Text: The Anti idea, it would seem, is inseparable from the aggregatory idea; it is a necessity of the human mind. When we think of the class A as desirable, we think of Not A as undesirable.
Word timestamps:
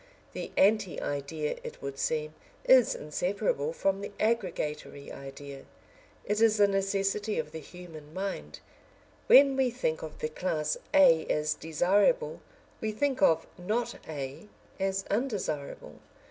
The 0.33 0.49
Anti 0.57 0.99
idea, 0.99 1.57
it 1.63 1.79
would 1.79 1.99
seem, 1.99 2.33
is 2.65 2.95
inseparable 2.95 3.71
from 3.71 4.01
the 4.01 4.11
aggregatory 4.19 5.11
idea; 5.11 5.65
it 6.25 6.41
is 6.41 6.59
a 6.59 6.65
necessity 6.65 7.37
of 7.37 7.51
the 7.51 7.59
human 7.59 8.11
mind. 8.11 8.61
When 9.27 9.55
we 9.55 9.69
think 9.69 10.01
of 10.01 10.17
the 10.17 10.29
class 10.29 10.75
A 10.91 11.27
as 11.27 11.53
desirable, 11.53 12.41
we 12.81 12.91
think 12.91 13.21
of 13.21 13.45
Not 13.59 13.99
A 14.07 14.47
as 14.79 15.05
undesirable. 15.11 15.99